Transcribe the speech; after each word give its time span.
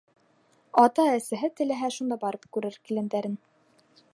Ата-әсәһе 0.83 1.49
теләһә, 1.61 1.91
шунда 1.99 2.19
барып 2.25 2.51
күрер 2.57 2.79
килендәрен! 2.89 3.37